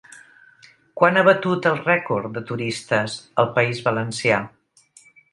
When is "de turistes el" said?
2.37-3.51